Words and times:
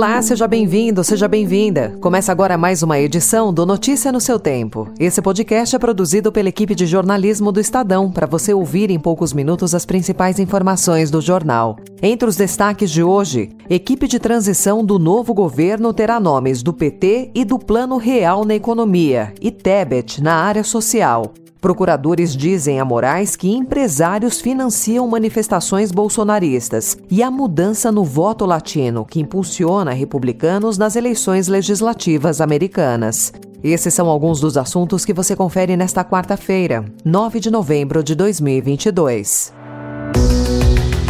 Olá, 0.00 0.22
seja 0.22 0.48
bem-vindo, 0.48 1.04
seja 1.04 1.28
bem-vinda. 1.28 1.94
Começa 2.00 2.32
agora 2.32 2.56
mais 2.56 2.82
uma 2.82 2.98
edição 2.98 3.52
do 3.52 3.66
Notícia 3.66 4.10
no 4.10 4.18
seu 4.18 4.40
Tempo. 4.40 4.88
Esse 4.98 5.20
podcast 5.20 5.76
é 5.76 5.78
produzido 5.78 6.32
pela 6.32 6.48
equipe 6.48 6.74
de 6.74 6.86
jornalismo 6.86 7.52
do 7.52 7.60
Estadão 7.60 8.10
para 8.10 8.26
você 8.26 8.54
ouvir 8.54 8.90
em 8.90 8.98
poucos 8.98 9.34
minutos 9.34 9.74
as 9.74 9.84
principais 9.84 10.38
informações 10.38 11.10
do 11.10 11.20
jornal. 11.20 11.76
Entre 12.00 12.26
os 12.26 12.34
destaques 12.34 12.90
de 12.90 13.02
hoje, 13.02 13.50
equipe 13.68 14.08
de 14.08 14.18
transição 14.18 14.82
do 14.82 14.98
novo 14.98 15.34
governo 15.34 15.92
terá 15.92 16.18
nomes 16.18 16.62
do 16.62 16.72
PT 16.72 17.32
e 17.34 17.44
do 17.44 17.58
Plano 17.58 17.98
Real 17.98 18.46
na 18.46 18.54
Economia 18.54 19.34
e 19.38 19.50
Tebet 19.50 20.22
na 20.22 20.34
área 20.36 20.64
social. 20.64 21.34
Procuradores 21.60 22.34
dizem 22.34 22.80
a 22.80 22.84
Moraes 22.84 23.36
que 23.36 23.50
empresários 23.50 24.40
financiam 24.40 25.06
manifestações 25.06 25.92
bolsonaristas 25.92 26.96
e 27.10 27.22
a 27.22 27.30
mudança 27.30 27.92
no 27.92 28.02
voto 28.02 28.46
latino 28.46 29.04
que 29.04 29.20
impulsiona 29.20 29.92
republicanos 29.92 30.78
nas 30.78 30.96
eleições 30.96 31.48
legislativas 31.48 32.40
americanas. 32.40 33.32
Esses 33.62 33.92
são 33.92 34.08
alguns 34.08 34.40
dos 34.40 34.56
assuntos 34.56 35.04
que 35.04 35.12
você 35.12 35.36
confere 35.36 35.76
nesta 35.76 36.02
quarta-feira, 36.02 36.82
9 37.04 37.38
de 37.38 37.50
novembro 37.50 38.02
de 38.02 38.14
2022. 38.14 39.52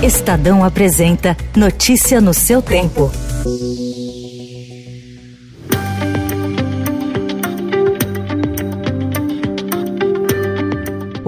Estadão 0.03 0.65
apresenta 0.65 1.37
Notícia 1.55 2.21
no 2.21 2.35
seu 2.35 2.61
tempo. 2.61 3.09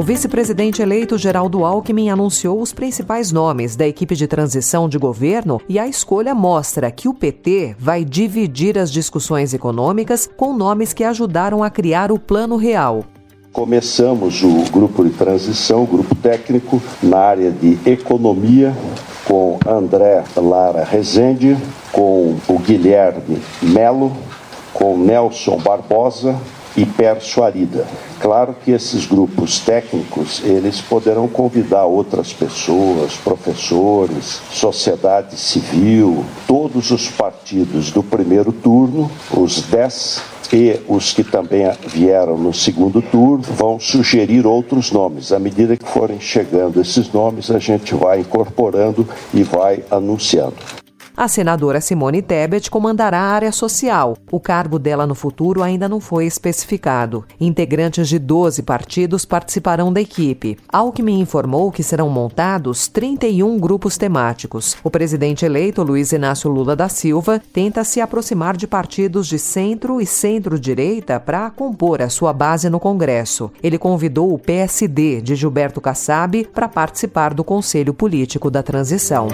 O 0.02 0.04
vice-presidente 0.04 0.82
eleito 0.82 1.16
Geraldo 1.16 1.64
Alckmin 1.64 2.10
anunciou 2.10 2.60
os 2.60 2.72
principais 2.72 3.30
nomes 3.30 3.76
da 3.76 3.86
equipe 3.86 4.16
de 4.16 4.26
transição 4.26 4.88
de 4.88 4.98
governo 4.98 5.60
e 5.68 5.78
a 5.78 5.86
escolha 5.86 6.34
mostra 6.34 6.90
que 6.90 7.06
o 7.08 7.14
PT 7.14 7.76
vai 7.78 8.04
dividir 8.04 8.76
as 8.76 8.90
discussões 8.90 9.54
econômicas 9.54 10.28
com 10.36 10.52
nomes 10.52 10.92
que 10.92 11.04
ajudaram 11.04 11.62
a 11.62 11.70
criar 11.70 12.10
o 12.10 12.18
Plano 12.18 12.56
Real. 12.56 13.04
Começamos 13.52 14.42
o 14.42 14.64
grupo 14.72 15.04
de 15.04 15.10
transição, 15.10 15.84
grupo 15.84 16.16
técnico, 16.16 16.82
na 17.00 17.18
área 17.18 17.52
de 17.52 17.78
economia, 17.88 18.76
com 19.24 19.56
André 19.64 20.24
Lara 20.34 20.82
Rezende, 20.82 21.56
com 21.92 22.34
o 22.48 22.58
Guilherme 22.58 23.40
Melo, 23.62 24.10
com 24.74 24.98
Nelson 24.98 25.58
Barbosa 25.58 26.36
e 26.76 26.84
Perso 26.84 27.42
Arida. 27.42 27.86
Claro 28.20 28.54
que 28.64 28.70
esses 28.70 29.06
grupos 29.06 29.58
técnicos, 29.58 30.42
eles 30.44 30.80
poderão 30.80 31.28
convidar 31.28 31.84
outras 31.84 32.32
pessoas, 32.32 33.14
professores, 33.16 34.40
sociedade 34.50 35.36
civil, 35.36 36.24
todos 36.46 36.90
os 36.90 37.08
partidos 37.08 37.90
do 37.90 38.02
primeiro 38.02 38.52
turno, 38.52 39.10
os 39.36 39.62
dez 39.62 40.22
e 40.52 40.78
os 40.86 41.12
que 41.12 41.24
também 41.24 41.64
vieram 41.86 42.36
no 42.36 42.52
segundo 42.52 43.00
turno 43.00 43.42
vão 43.42 43.80
sugerir 43.80 44.46
outros 44.46 44.92
nomes. 44.92 45.32
À 45.32 45.38
medida 45.38 45.76
que 45.76 45.88
forem 45.88 46.20
chegando 46.20 46.80
esses 46.80 47.10
nomes, 47.10 47.50
a 47.50 47.58
gente 47.58 47.94
vai 47.94 48.20
incorporando 48.20 49.08
e 49.32 49.42
vai 49.42 49.82
anunciando. 49.90 50.81
A 51.22 51.28
senadora 51.28 51.80
Simone 51.80 52.20
Tebet 52.20 52.68
comandará 52.68 53.20
a 53.20 53.30
área 53.30 53.52
social. 53.52 54.16
O 54.28 54.40
cargo 54.40 54.76
dela 54.76 55.06
no 55.06 55.14
futuro 55.14 55.62
ainda 55.62 55.88
não 55.88 56.00
foi 56.00 56.26
especificado. 56.26 57.24
Integrantes 57.40 58.08
de 58.08 58.18
12 58.18 58.64
partidos 58.64 59.24
participarão 59.24 59.92
da 59.92 60.00
equipe. 60.00 60.58
Alckmin 60.68 61.20
informou 61.20 61.70
que 61.70 61.84
serão 61.84 62.10
montados 62.10 62.88
31 62.88 63.56
grupos 63.60 63.96
temáticos. 63.96 64.76
O 64.82 64.90
presidente 64.90 65.44
eleito, 65.44 65.84
Luiz 65.84 66.10
Inácio 66.10 66.50
Lula 66.50 66.74
da 66.74 66.88
Silva, 66.88 67.40
tenta 67.52 67.84
se 67.84 68.00
aproximar 68.00 68.56
de 68.56 68.66
partidos 68.66 69.28
de 69.28 69.38
centro 69.38 70.00
e 70.00 70.06
centro-direita 70.06 71.20
para 71.20 71.48
compor 71.50 72.02
a 72.02 72.08
sua 72.08 72.32
base 72.32 72.68
no 72.68 72.80
Congresso. 72.80 73.48
Ele 73.62 73.78
convidou 73.78 74.34
o 74.34 74.40
PSD 74.40 75.20
de 75.20 75.36
Gilberto 75.36 75.80
Kassab 75.80 76.48
para 76.52 76.66
participar 76.66 77.32
do 77.32 77.44
Conselho 77.44 77.94
Político 77.94 78.50
da 78.50 78.60
Transição. 78.60 79.28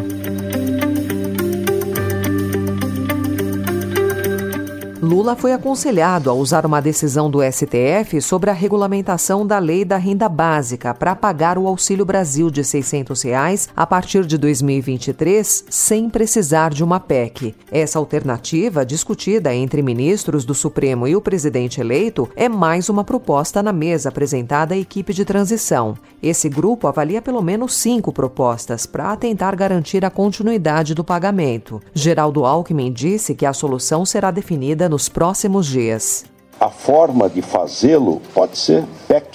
Lula 5.01 5.37
foi 5.37 5.53
aconselhado 5.53 6.29
a 6.29 6.33
usar 6.33 6.67
uma 6.67 6.83
decisão 6.83 7.31
do 7.31 7.39
STF 7.41 8.21
sobre 8.21 8.51
a 8.51 8.53
regulamentação 8.53 9.47
da 9.47 9.57
lei 9.61 9.85
da 9.85 9.97
renda 9.97 10.29
básica 10.29 10.93
para 10.93 11.15
pagar 11.15 11.57
o 11.57 11.69
Auxílio 11.69 12.05
Brasil 12.05 12.51
de 12.51 12.65
600 12.65 13.23
reais 13.23 13.69
a 13.77 13.87
partir 13.87 14.27
de 14.27 14.37
2023, 14.37 15.67
sem 15.71 16.11
precisar 16.11 16.71
de 16.71 16.83
uma 16.83 16.99
PEC. 16.99 17.55
Essa 17.71 18.01
alternativa, 18.01 18.85
discutida 18.85 19.55
entre 19.55 19.83
ministros 19.83 20.45
do 20.45 20.53
Supremo 20.53 21.07
e 21.07 21.15
o 21.15 21.21
presidente 21.21 21.81
eleito, 21.81 22.29
é 22.35 22.49
mais 22.49 22.89
uma 22.89 23.05
proposta 23.05 23.63
na 23.63 23.73
mesa 23.73 24.09
apresentada 24.09 24.75
à 24.75 24.79
equipe 24.79 25.15
de 25.15 25.25
transição. 25.25 25.97
Esse 26.21 26.49
grupo 26.49 26.89
avalia 26.89 27.23
pelo 27.23 27.41
menos 27.41 27.75
cinco 27.75 28.13
propostas 28.13 28.85
para 28.85 29.15
tentar 29.15 29.55
garantir 29.55 30.05
a 30.05 30.11
continuidade 30.11 30.93
do 30.93 31.05
pagamento. 31.05 31.81
Geraldo 31.95 32.45
Alckmin 32.45 32.93
disse 32.93 33.33
que 33.37 33.47
a 33.47 33.53
solução 33.53 34.05
será 34.05 34.33
definida 34.33 34.88
nos 34.89 35.09
próximos 35.09 35.67
dias. 35.67 36.25
A 36.61 36.71
forma 36.71 37.29
de 37.29 37.43
fazê-lo 37.43 38.21
pode 38.35 38.59
ser 38.59 38.85
PEC, 39.07 39.27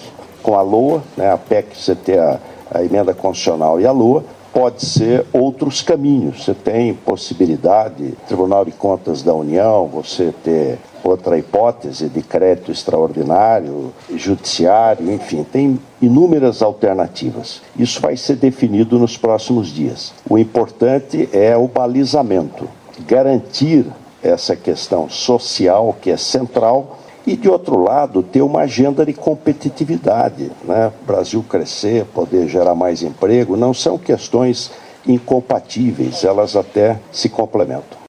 com 0.41 0.55
a 0.55 0.61
LOA, 0.61 1.01
né? 1.15 1.31
a 1.31 1.37
PEC 1.37 1.75
você 1.75 1.95
tem 1.95 2.17
a, 2.17 2.39
a 2.69 2.83
emenda 2.83 3.13
constitucional 3.13 3.79
e 3.79 3.85
a 3.85 3.91
LOA, 3.91 4.23
pode 4.53 4.85
ser 4.85 5.25
outros 5.33 5.81
caminhos. 5.81 6.45
Você 6.45 6.53
tem 6.53 6.93
possibilidade, 6.93 8.13
Tribunal 8.27 8.63
de 8.63 8.71
Contas 8.71 9.23
da 9.23 9.33
União, 9.33 9.87
você 9.87 10.33
ter 10.43 10.77
outra 11.03 11.37
hipótese 11.37 12.07
de 12.07 12.21
crédito 12.21 12.71
extraordinário, 12.71 13.91
judiciário, 14.15 15.11
enfim, 15.11 15.43
tem 15.43 15.79
inúmeras 16.01 16.61
alternativas. 16.61 17.61
Isso 17.77 17.99
vai 17.99 18.15
ser 18.15 18.35
definido 18.35 18.99
nos 18.99 19.17
próximos 19.17 19.67
dias. 19.67 20.13
O 20.29 20.37
importante 20.37 21.27
é 21.33 21.57
o 21.57 21.67
balizamento, 21.67 22.69
garantir 23.07 23.85
essa 24.23 24.55
questão 24.55 25.09
social 25.09 25.95
que 26.01 26.09
é 26.09 26.17
central 26.17 26.99
e 27.25 27.35
de 27.35 27.49
outro 27.49 27.81
lado 27.81 28.23
ter 28.23 28.41
uma 28.41 28.61
agenda 28.61 29.05
de 29.05 29.13
competitividade, 29.13 30.51
né? 30.63 30.91
Brasil 31.05 31.43
crescer, 31.47 32.05
poder 32.05 32.47
gerar 32.47 32.75
mais 32.75 33.01
emprego, 33.01 33.55
não 33.55 33.73
são 33.73 33.97
questões 33.97 34.71
incompatíveis, 35.05 36.23
elas 36.23 36.55
até 36.55 36.99
se 37.11 37.29
complementam. 37.29 38.02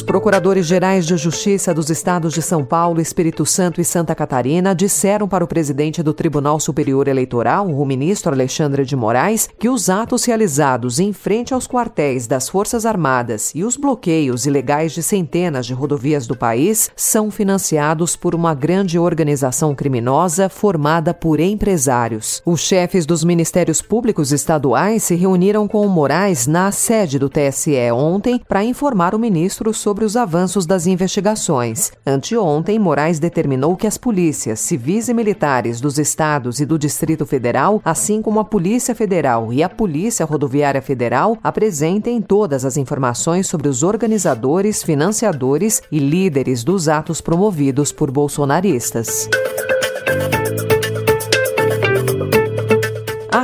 Procuradores-gerais 0.00 1.06
de 1.06 1.16
Justiça 1.16 1.74
dos 1.74 1.90
estados 1.90 2.32
de 2.32 2.40
São 2.40 2.64
Paulo, 2.64 3.00
Espírito 3.00 3.44
Santo 3.44 3.80
e 3.80 3.84
Santa 3.84 4.14
Catarina 4.14 4.74
disseram 4.74 5.28
para 5.28 5.44
o 5.44 5.46
presidente 5.46 6.02
do 6.02 6.14
Tribunal 6.14 6.58
Superior 6.58 7.06
Eleitoral, 7.06 7.66
o 7.68 7.84
ministro 7.84 8.32
Alexandre 8.32 8.84
de 8.84 8.96
Moraes, 8.96 9.48
que 9.58 9.68
os 9.68 9.90
atos 9.90 10.24
realizados 10.24 10.98
em 10.98 11.12
frente 11.12 11.52
aos 11.52 11.66
quartéis 11.66 12.26
das 12.26 12.48
Forças 12.48 12.86
Armadas 12.86 13.52
e 13.54 13.62
os 13.62 13.76
bloqueios 13.76 14.46
ilegais 14.46 14.92
de 14.92 15.02
centenas 15.02 15.66
de 15.66 15.74
rodovias 15.74 16.26
do 16.26 16.36
país 16.36 16.90
são 16.96 17.30
financiados 17.30 18.16
por 18.16 18.34
uma 18.34 18.54
grande 18.54 18.98
organização 18.98 19.74
criminosa 19.74 20.48
formada 20.48 21.12
por 21.12 21.40
empresários. 21.40 22.42
Os 22.46 22.60
chefes 22.60 23.04
dos 23.04 23.22
ministérios 23.22 23.82
públicos 23.82 24.32
estaduais 24.32 25.02
se 25.02 25.14
reuniram 25.14 25.68
com 25.68 25.86
o 25.86 25.90
Moraes 25.90 26.46
na 26.46 26.72
sede 26.72 27.18
do 27.18 27.28
TSE 27.28 27.90
ontem 27.92 28.40
para 28.48 28.64
informar 28.64 29.14
o 29.14 29.18
ministro 29.18 29.74
sobre 29.84 30.06
os 30.06 30.16
avanços 30.16 30.64
das 30.64 30.86
investigações. 30.86 31.92
Anteontem, 32.06 32.78
Moraes 32.78 33.18
determinou 33.18 33.76
que 33.76 33.86
as 33.86 33.98
polícias 33.98 34.58
civis 34.60 35.10
e 35.10 35.12
militares 35.12 35.78
dos 35.78 35.98
estados 35.98 36.58
e 36.58 36.64
do 36.64 36.78
Distrito 36.78 37.26
Federal, 37.26 37.82
assim 37.84 38.22
como 38.22 38.40
a 38.40 38.44
Polícia 38.46 38.94
Federal 38.94 39.52
e 39.52 39.62
a 39.62 39.68
Polícia 39.68 40.24
Rodoviária 40.24 40.80
Federal, 40.80 41.36
apresentem 41.44 42.22
todas 42.22 42.64
as 42.64 42.78
informações 42.78 43.46
sobre 43.46 43.68
os 43.68 43.82
organizadores, 43.82 44.82
financiadores 44.82 45.82
e 45.92 45.98
líderes 45.98 46.64
dos 46.64 46.88
atos 46.88 47.20
promovidos 47.20 47.92
por 47.92 48.10
bolsonaristas. 48.10 49.28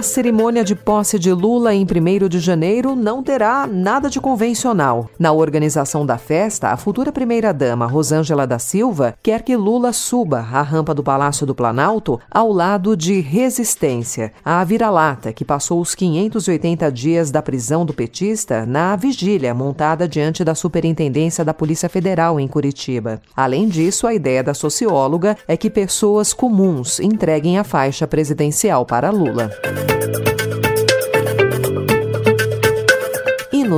A 0.00 0.02
cerimônia 0.02 0.64
de 0.64 0.74
posse 0.74 1.18
de 1.18 1.30
Lula 1.30 1.74
em 1.74 1.84
1 1.84 2.26
de 2.26 2.38
janeiro 2.38 2.96
não 2.96 3.22
terá 3.22 3.66
nada 3.66 4.08
de 4.08 4.18
convencional. 4.18 5.10
Na 5.18 5.30
organização 5.30 6.06
da 6.06 6.16
festa, 6.16 6.68
a 6.68 6.76
futura 6.78 7.12
primeira-dama, 7.12 7.84
Rosângela 7.84 8.46
da 8.46 8.58
Silva, 8.58 9.14
quer 9.22 9.42
que 9.42 9.54
Lula 9.54 9.92
suba 9.92 10.38
a 10.38 10.62
rampa 10.62 10.94
do 10.94 11.02
Palácio 11.02 11.46
do 11.46 11.54
Planalto 11.54 12.18
ao 12.30 12.50
lado 12.50 12.96
de 12.96 13.20
Resistência, 13.20 14.32
a 14.42 14.64
vira-lata 14.64 15.34
que 15.34 15.44
passou 15.44 15.82
os 15.82 15.94
580 15.94 16.90
dias 16.90 17.30
da 17.30 17.42
prisão 17.42 17.84
do 17.84 17.92
petista 17.92 18.64
na 18.64 18.96
vigília 18.96 19.52
montada 19.52 20.08
diante 20.08 20.42
da 20.42 20.54
Superintendência 20.54 21.44
da 21.44 21.52
Polícia 21.52 21.90
Federal 21.90 22.40
em 22.40 22.48
Curitiba. 22.48 23.20
Além 23.36 23.68
disso, 23.68 24.06
a 24.06 24.14
ideia 24.14 24.42
da 24.42 24.54
socióloga 24.54 25.36
é 25.46 25.58
que 25.58 25.68
pessoas 25.68 26.32
comuns 26.32 26.98
entreguem 27.00 27.58
a 27.58 27.64
faixa 27.64 28.06
presidencial 28.06 28.86
para 28.86 29.10
Lula. 29.10 29.50
E 29.90 30.29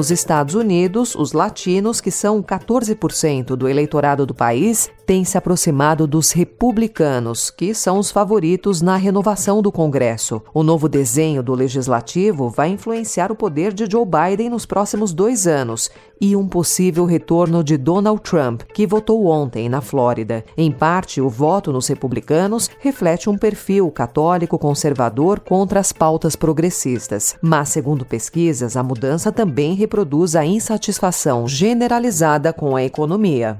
nos 0.03 0.11
Estados 0.11 0.57
Unidos, 0.57 1.15
os 1.15 1.33
latinos, 1.33 2.01
que 2.01 2.11
são 2.11 2.43
14% 2.43 3.55
do 3.55 3.69
eleitorado 3.69 4.27
do 4.27 4.35
país, 4.35 4.91
têm 5.07 5.25
se 5.25 5.39
aproximado 5.39 6.09
dos 6.09 6.33
republicanos, 6.33 7.51
que 7.51 7.73
são 7.73 8.01
os 8.01 8.11
favoritos 8.11 8.83
na 8.83 8.97
renovação 8.97 9.63
do 9.63 9.71
Congresso. 9.71 10.43
O 10.53 10.65
novo 10.65 10.89
desenho 10.89 11.41
do 11.41 11.55
legislativo 11.55 12.49
vai 12.49 12.71
influenciar 12.71 13.31
o 13.31 13.37
poder 13.37 13.73
de 13.73 13.89
Joe 13.89 14.05
Biden 14.05 14.51
nos 14.51 14.67
próximos 14.67 15.13
dois 15.13 15.47
anos 15.47 15.89
e 16.23 16.37
um 16.37 16.47
possível 16.47 17.05
retorno 17.05 17.65
de 17.65 17.77
Donald 17.77 18.23
Trump, 18.23 18.63
que 18.73 18.87
votou 18.87 19.27
ontem 19.27 19.69
na 19.69 19.81
Flórida. 19.81 20.45
Em 20.57 20.71
parte, 20.71 21.21
o 21.21 21.29
voto 21.29 21.73
nos 21.73 21.89
republicanos 21.89 22.71
reflete 22.79 23.29
um 23.29 23.37
perfil 23.37 23.91
católico 23.91 24.57
conservador 24.57 25.41
contra 25.41 25.81
as 25.81 25.93
pautas 25.93 26.37
progressistas. 26.37 27.37
Mas, 27.43 27.71
segundo 27.71 28.05
pesquisas, 28.05 28.77
a 28.77 28.85
mudança 28.85 29.33
também 29.33 29.75
reproduz 29.93 30.35
a 30.35 30.43
insatisfação 30.43 31.47
generalizada 31.47 32.51
com 32.51 32.75
a 32.75 32.83
economia. 32.83 33.59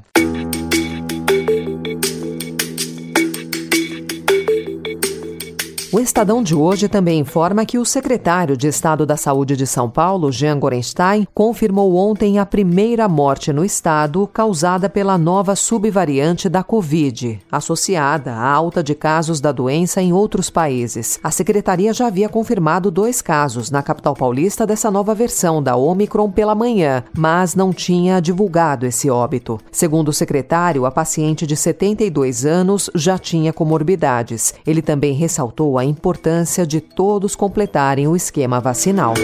O 5.95 6.01
Estadão 6.01 6.43
de 6.43 6.55
hoje 6.55 6.89
também 6.89 7.21
informa 7.21 7.67
que 7.67 7.77
o 7.77 7.85
secretário 7.85 8.57
de 8.57 8.67
Estado 8.67 9.05
da 9.05 9.15
Saúde 9.15 9.55
de 9.55 9.67
São 9.67 9.91
Paulo, 9.91 10.33
Jean 10.33 10.59
Gorenstein, 10.59 11.29
confirmou 11.35 11.97
ontem 11.97 12.39
a 12.39 12.47
primeira 12.47 13.07
morte 13.07 13.53
no 13.53 13.63
estado 13.63 14.27
causada 14.27 14.89
pela 14.89 15.19
nova 15.19 15.55
subvariante 15.55 16.49
da 16.49 16.63
Covid, 16.63 17.39
associada 17.53 18.33
à 18.33 18.51
alta 18.51 18.83
de 18.83 18.95
casos 18.95 19.39
da 19.39 19.53
doença 19.53 20.01
em 20.01 20.15
outros 20.15 20.49
países. 20.49 21.21
A 21.23 21.31
secretaria 21.31 21.93
já 21.93 22.07
havia 22.07 22.27
confirmado 22.27 22.91
dois 22.91 23.21
casos 23.21 23.71
na 23.71 23.83
capital 23.83 24.15
paulista 24.15 24.67
dessa 24.67 24.91
nova 24.91 25.15
versão 25.15 25.63
da 25.63 25.77
Omicron 25.77 26.31
pela 26.31 26.55
manhã, 26.55 27.05
mas 27.15 27.55
não 27.55 27.71
tinha 27.71 28.19
divulgado 28.19 28.87
esse 28.87 29.11
óbito. 29.11 29.61
Segundo 29.71 30.09
o 30.09 30.13
secretário, 30.15 30.87
a 30.87 30.91
paciente 30.91 31.47
de 31.47 31.55
72 31.55 32.47
anos 32.47 32.89
já 32.95 33.19
tinha 33.19 33.53
comorbidades. 33.53 34.55
Ele 34.67 34.81
também 34.81 35.13
ressaltou 35.13 35.77
a 35.77 35.82
a 35.83 35.85
importância 35.85 36.65
de 36.65 36.81
todos 36.81 37.35
completarem 37.35 38.07
o 38.07 38.15
esquema 38.15 38.61
vacinal. 38.61 39.15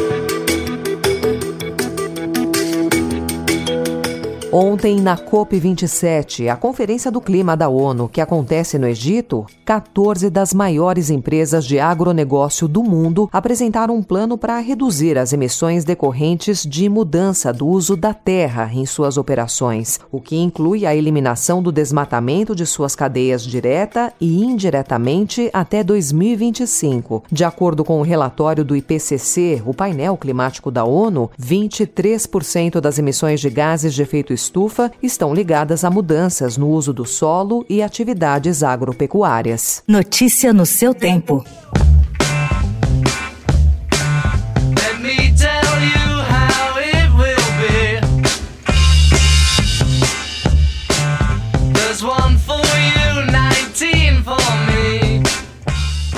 Ontem, 4.51 4.99
na 4.99 5.15
COP27, 5.15 6.49
a 6.49 6.57
Conferência 6.57 7.11
do 7.11 7.21
Clima 7.21 7.55
da 7.55 7.69
ONU, 7.69 8.09
que 8.09 8.19
acontece 8.19 8.79
no 8.79 8.89
Egito, 8.89 9.45
14 9.63 10.31
das 10.31 10.55
maiores 10.55 11.11
empresas 11.11 11.67
de 11.67 11.79
agronegócio 11.79 12.67
do 12.67 12.83
mundo 12.83 13.29
apresentaram 13.31 13.95
um 13.95 14.03
plano 14.03 14.39
para 14.39 14.59
reduzir 14.59 15.19
as 15.19 15.35
emissões 15.35 15.85
decorrentes 15.85 16.65
de 16.65 16.89
mudança 16.89 17.53
do 17.53 17.67
uso 17.67 17.95
da 17.95 18.15
terra 18.15 18.71
em 18.73 18.87
suas 18.87 19.19
operações, 19.19 20.01
o 20.11 20.19
que 20.19 20.37
inclui 20.37 20.87
a 20.87 20.97
eliminação 20.97 21.63
do 21.63 21.71
desmatamento 21.71 22.55
de 22.55 22.65
suas 22.65 22.97
cadeias 22.97 23.43
direta 23.43 24.15
e 24.19 24.43
indiretamente 24.43 25.51
até 25.53 25.85
2025. 25.85 27.25
De 27.31 27.45
acordo 27.45 27.85
com 27.85 28.01
o 28.01 28.05
relatório 28.05 28.65
do 28.65 28.75
IPCC, 28.75 29.63
o 29.67 29.75
painel 29.75 30.17
climático 30.17 30.71
da 30.71 30.87
ONU, 30.87 31.31
23% 31.39 32.81
das 32.81 32.99
emissões 32.99 33.41
de 33.41 33.51
gases 33.51 33.93
de 33.93 34.01
efeito 34.01 34.38
estufa 34.39 34.91
estão 35.03 35.35
ligadas 35.35 35.85
a 35.85 35.91
mudanças 35.91 36.57
no 36.57 36.69
uso 36.69 36.93
do 36.93 37.05
solo 37.05 37.67
e 37.69 37.83
atividades 37.83 38.63
agropecuárias. 38.63 39.83
Notícia 39.87 40.53
no 40.53 40.65
seu 40.65 40.95
tempo. 40.95 41.45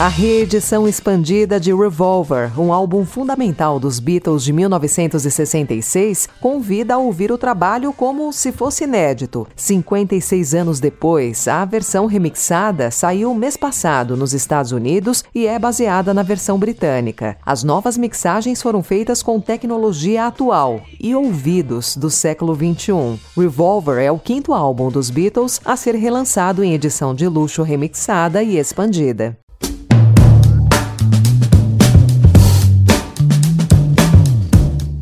A 0.01 0.09
reedição 0.09 0.89
expandida 0.89 1.61
de 1.61 1.75
Revolver, 1.75 2.59
um 2.59 2.73
álbum 2.73 3.05
fundamental 3.05 3.79
dos 3.79 4.01
Beatles 4.01 4.43
de 4.43 4.51
1966, 4.51 6.27
convida 6.41 6.95
a 6.95 6.97
ouvir 6.97 7.31
o 7.31 7.37
trabalho 7.37 7.93
como 7.93 8.33
se 8.33 8.51
fosse 8.51 8.85
inédito. 8.85 9.47
56 9.55 10.55
anos 10.55 10.81
depois, 10.81 11.47
a 11.47 11.67
versão 11.67 12.07
remixada 12.07 12.91
saiu 12.91 13.35
mês 13.35 13.59
passado 13.59 14.17
nos 14.17 14.33
Estados 14.33 14.73
Unidos 14.73 15.23
e 15.35 15.47
é 15.47 15.59
baseada 15.59 16.15
na 16.15 16.23
versão 16.23 16.59
britânica. 16.59 17.37
As 17.45 17.63
novas 17.63 17.99
mixagens 17.99 18.63
foram 18.63 18.83
feitas 18.83 19.23
com 19.23 19.39
tecnologia 19.39 20.29
atual 20.29 20.81
e 20.99 21.15
ouvidos 21.15 21.95
do 21.95 22.09
século 22.09 22.55
21. 22.55 23.19
Revolver 23.37 23.99
é 24.03 24.11
o 24.11 24.19
quinto 24.19 24.55
álbum 24.55 24.89
dos 24.89 25.11
Beatles 25.11 25.61
a 25.63 25.77
ser 25.77 25.95
relançado 25.95 26.65
em 26.65 26.73
edição 26.73 27.15
de 27.15 27.29
luxo 27.29 27.63
remixada 27.63 28.43
e 28.43 28.57
expandida. 28.57 29.37